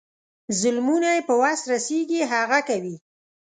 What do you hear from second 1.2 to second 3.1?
په وس رسیږي هغه کوي.